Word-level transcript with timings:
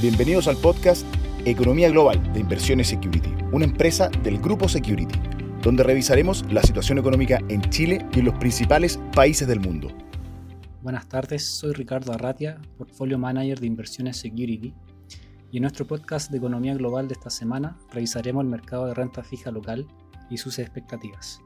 Bienvenidos 0.00 0.46
al 0.46 0.56
podcast 0.56 1.04
Economía 1.44 1.90
Global 1.90 2.32
de 2.32 2.38
Inversiones 2.38 2.86
Security, 2.86 3.34
una 3.50 3.64
empresa 3.64 4.08
del 4.22 4.38
grupo 4.38 4.68
Security, 4.68 5.18
donde 5.60 5.82
revisaremos 5.82 6.44
la 6.52 6.62
situación 6.62 6.98
económica 6.98 7.40
en 7.48 7.62
Chile 7.62 8.06
y 8.14 8.22
los 8.22 8.38
principales 8.38 9.00
países 9.12 9.48
del 9.48 9.58
mundo. 9.58 9.88
Buenas 10.82 11.08
tardes, 11.08 11.44
soy 11.44 11.72
Ricardo 11.72 12.12
Arratia, 12.12 12.60
Portfolio 12.76 13.18
Manager 13.18 13.58
de 13.58 13.66
Inversiones 13.66 14.18
Security, 14.18 14.72
y 15.50 15.56
en 15.56 15.62
nuestro 15.62 15.84
podcast 15.84 16.30
de 16.30 16.38
Economía 16.38 16.74
Global 16.74 17.08
de 17.08 17.14
esta 17.14 17.30
semana 17.30 17.76
revisaremos 17.90 18.44
el 18.44 18.50
mercado 18.50 18.86
de 18.86 18.94
renta 18.94 19.24
fija 19.24 19.50
local 19.50 19.88
y 20.30 20.36
sus 20.36 20.60
expectativas. 20.60 21.40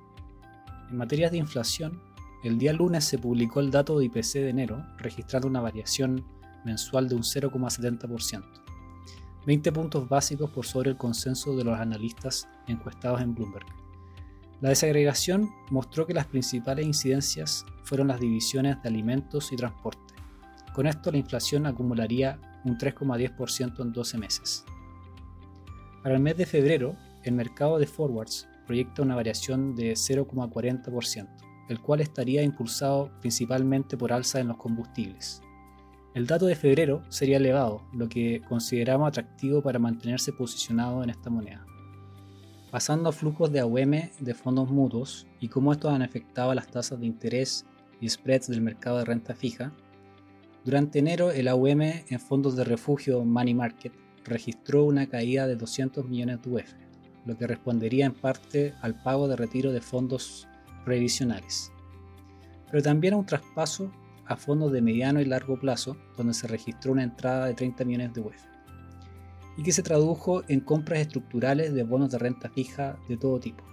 En 0.91 0.99
materias 0.99 1.33
de 1.33 1.39
inflación, 1.39 2.03
el 2.45 2.59
día 2.59 2.75
lunes 2.75 3.05
se 3.05 3.17
publicó 3.17 3.61
el 3.61 3.71
dato 3.71 3.99
de 3.99 4.05
IPC 4.05 4.35
de 4.35 4.51
enero, 4.51 4.85
registrando 4.99 5.49
una 5.49 5.63
variación 5.63 6.23
mensual 6.65 7.09
de 7.09 7.15
un 7.15 7.23
0,70%, 7.23 8.45
20 9.47 9.73
puntos 9.73 10.09
básicos 10.09 10.51
por 10.51 10.67
sobre 10.67 10.91
el 10.91 10.97
consenso 10.97 11.57
de 11.57 11.65
los 11.65 11.79
analistas 11.79 12.49
encuestados 12.67 13.21
en 13.21 13.35
Bloomberg. 13.35 13.67
La 14.61 14.69
desagregación 14.69 15.51
mostró 15.71 16.07
que 16.07 16.15
las 16.15 16.27
principales 16.27 16.87
incidencias 16.87 17.67
fueron 17.83 18.09
las 18.09 18.21
divisiones 18.21 18.81
de 18.81 18.89
alimentos 18.89 19.53
y 19.53 19.57
transporte. 19.57 20.15
Con 20.73 20.87
esto 20.87 21.11
la 21.11 21.19
inflación 21.19 21.67
acumularía 21.67 22.39
un 22.65 22.79
3,10% 22.79 23.83
en 23.83 23.93
12 23.93 24.19
meses. 24.19 24.65
Para 26.03 26.15
el 26.15 26.21
mes 26.21 26.37
de 26.37 26.47
febrero, 26.47 26.97
el 27.25 27.35
mercado 27.35 27.79
de 27.79 27.87
forwards 27.87 28.49
proyecta 28.67 29.03
una 29.03 29.17
variación 29.17 29.75
de 29.75 29.93
0,40%, 29.93 31.29
el 31.69 31.81
cual 31.81 32.01
estaría 32.01 32.43
impulsado 32.43 33.11
principalmente 33.21 33.97
por 33.97 34.13
alza 34.13 34.41
en 34.41 34.49
los 34.49 34.57
combustibles. 34.57 35.43
El 36.15 36.27
dato 36.27 36.45
de 36.45 36.57
febrero 36.57 37.03
sería 37.09 37.39
elevado, 37.39 37.81
lo 37.95 38.07
que 38.07 38.43
consideramos 38.47 39.09
atractivo 39.09 39.63
para 39.63 39.79
mantenerse 39.79 40.31
posicionado 40.31 41.03
en 41.03 41.09
esta 41.09 41.31
moneda. 41.31 41.65
Pasando 42.71 43.09
a 43.09 43.13
flujos 43.13 43.51
de 43.51 43.61
AUM 43.61 44.11
de 44.21 44.35
fondos 44.35 44.69
mutuos 44.71 45.27
y 45.41 45.49
cómo 45.49 45.73
estos 45.73 45.91
han 45.91 46.03
afectado 46.03 46.53
las 46.53 46.69
tasas 46.69 47.01
de 47.01 47.07
interés 47.07 47.65
y 47.99 48.11
spreads 48.11 48.49
del 48.49 48.61
mercado 48.61 48.99
de 48.99 49.07
renta 49.07 49.35
fija, 49.35 49.73
durante 50.67 50.99
enero 50.99 51.31
el 51.31 51.49
AUM 51.49 51.81
en 51.81 52.21
fondos 52.21 52.57
de 52.57 52.65
refugio 52.65 53.25
Money 53.25 53.55
Market 53.55 53.95
registró 54.25 54.85
una 54.85 55.07
caída 55.09 55.47
de 55.47 55.57
200 55.57 56.07
millones 56.11 56.43
de 56.43 56.51
UF, 56.51 56.75
lo 57.25 57.39
que 57.39 57.47
respondería 57.47 58.05
en 58.05 58.13
parte 58.13 58.75
al 58.83 59.03
pago 59.03 59.29
de 59.29 59.37
retiro 59.37 59.73
de 59.73 59.81
fondos 59.81 60.47
previsionales, 60.85 61.73
pero 62.71 62.83
también 62.83 63.15
a 63.15 63.17
un 63.17 63.27
traspaso 63.27 63.91
a 64.33 64.37
fondos 64.37 64.73
de 64.73 64.83
mediano 64.83 65.21
y 65.21 65.25
largo 65.25 65.59
plazo, 65.59 65.97
donde 66.17 66.35
se 66.35 66.49
registró 66.49 66.93
una 66.93 67.03
entrada 67.03 67.47
de 67.47 67.55
30 67.55 67.85
millones 67.85 68.15
de 68.15 68.21
UF, 68.23 68.37
y 69.57 69.63
que 69.63 69.73
se 69.73 69.83
tradujo 69.83 70.43
en 70.49 70.61
compras 70.61 71.01
estructurales 71.01 71.75
de 71.75 71.83
bonos 71.85 72.11
de 72.11 72.19
renta 72.19 72.49
fija 72.49 72.97
de 73.09 73.17
todo 73.17 73.39
tipo. 73.39 73.65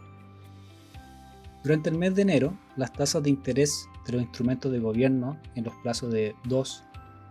Durante 1.64 1.90
el 1.90 1.98
mes 1.98 2.16
de 2.16 2.22
enero, 2.22 2.58
las 2.78 2.94
tasas 2.94 3.24
de 3.24 3.30
interés 3.30 3.88
de 4.06 4.14
los 4.14 4.22
instrumentos 4.22 4.72
de 4.72 4.80
gobierno 4.80 5.40
en 5.56 5.66
los 5.66 5.74
plazos 5.84 6.12
de 6.12 6.36
2, 6.46 6.84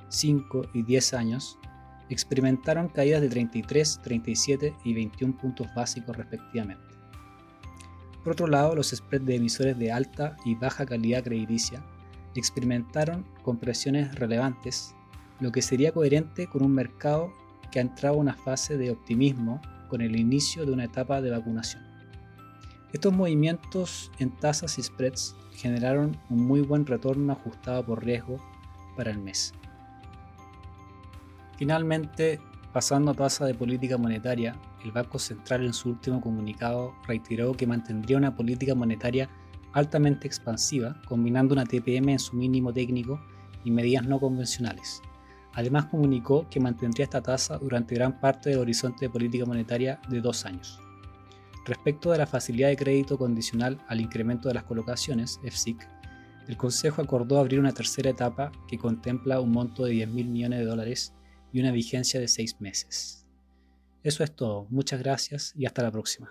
5 0.08 0.62
y 0.74 0.82
10 0.82 1.14
años 1.14 1.58
experimentaron 2.10 2.88
caídas 2.88 3.20
de 3.20 3.28
33, 3.28 4.00
37 4.02 4.74
y 4.84 4.94
21 4.94 5.36
puntos 5.36 5.66
básicos 5.74 6.16
respectivamente. 6.16 6.82
Por 8.24 8.32
otro 8.32 8.46
lado, 8.46 8.74
los 8.74 8.88
spreads 8.88 9.26
de 9.26 9.36
emisores 9.36 9.78
de 9.78 9.92
alta 9.92 10.36
y 10.44 10.54
baja 10.54 10.86
calidad 10.86 11.24
crediticia 11.24 11.82
experimentaron 12.34 13.24
compresiones 13.42 14.14
relevantes, 14.14 14.94
lo 15.40 15.52
que 15.52 15.62
sería 15.62 15.92
coherente 15.92 16.46
con 16.46 16.62
un 16.62 16.72
mercado 16.72 17.32
que 17.70 17.78
ha 17.78 17.82
entrado 17.82 18.16
a 18.16 18.20
una 18.20 18.34
fase 18.34 18.76
de 18.76 18.90
optimismo 18.90 19.60
con 19.88 20.00
el 20.00 20.16
inicio 20.16 20.64
de 20.64 20.72
una 20.72 20.84
etapa 20.84 21.20
de 21.20 21.30
vacunación. 21.30 21.82
Estos 22.92 23.12
movimientos 23.12 24.10
en 24.18 24.30
tasas 24.30 24.78
y 24.78 24.82
spreads 24.82 25.36
generaron 25.52 26.16
un 26.30 26.46
muy 26.46 26.60
buen 26.60 26.86
retorno 26.86 27.32
ajustado 27.32 27.84
por 27.84 28.04
riesgo 28.04 28.38
para 28.96 29.10
el 29.10 29.18
mes. 29.18 29.52
Finalmente, 31.58 32.40
pasando 32.72 33.10
a 33.10 33.14
tasa 33.14 33.44
de 33.44 33.54
política 33.54 33.98
monetaria, 33.98 34.54
el 34.84 34.92
Banco 34.92 35.18
Central 35.18 35.66
en 35.66 35.74
su 35.74 35.90
último 35.90 36.20
comunicado 36.20 36.94
reiteró 37.06 37.52
que 37.52 37.66
mantendría 37.66 38.16
una 38.16 38.36
política 38.36 38.74
monetaria 38.74 39.28
altamente 39.72 40.26
expansiva, 40.26 41.00
combinando 41.06 41.54
una 41.54 41.64
TPM 41.64 42.10
en 42.10 42.18
su 42.18 42.36
mínimo 42.36 42.72
técnico 42.72 43.20
y 43.64 43.70
medidas 43.70 44.06
no 44.06 44.20
convencionales. 44.20 45.02
Además 45.54 45.86
comunicó 45.86 46.48
que 46.48 46.60
mantendría 46.60 47.04
esta 47.04 47.22
tasa 47.22 47.58
durante 47.58 47.94
gran 47.94 48.20
parte 48.20 48.50
del 48.50 48.60
horizonte 48.60 49.06
de 49.06 49.10
política 49.10 49.44
monetaria 49.44 50.00
de 50.08 50.20
dos 50.20 50.44
años. 50.44 50.80
Respecto 51.64 52.12
de 52.12 52.18
la 52.18 52.26
facilidad 52.26 52.68
de 52.68 52.76
crédito 52.76 53.18
condicional 53.18 53.78
al 53.88 54.00
incremento 54.00 54.48
de 54.48 54.54
las 54.54 54.64
colocaciones, 54.64 55.38
FSIC, 55.44 55.88
el 56.48 56.56
Consejo 56.56 57.02
acordó 57.02 57.38
abrir 57.38 57.60
una 57.60 57.72
tercera 57.72 58.08
etapa 58.08 58.50
que 58.66 58.78
contempla 58.78 59.40
un 59.40 59.52
monto 59.52 59.84
de 59.84 59.92
10 59.92 60.08
mil 60.08 60.28
millones 60.28 60.60
de 60.60 60.64
dólares 60.64 61.12
y 61.52 61.60
una 61.60 61.72
vigencia 61.72 62.20
de 62.20 62.28
seis 62.28 62.58
meses. 62.58 63.26
Eso 64.02 64.24
es 64.24 64.34
todo, 64.34 64.66
muchas 64.70 65.00
gracias 65.00 65.52
y 65.56 65.66
hasta 65.66 65.82
la 65.82 65.90
próxima. 65.90 66.30